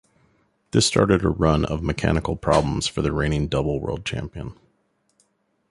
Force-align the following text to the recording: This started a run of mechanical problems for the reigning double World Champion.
This 0.71 0.87
started 0.87 1.23
a 1.23 1.29
run 1.29 1.63
of 1.63 1.83
mechanical 1.83 2.35
problems 2.35 2.87
for 2.87 3.03
the 3.03 3.11
reigning 3.11 3.47
double 3.47 3.79
World 3.79 4.03
Champion. 4.03 4.55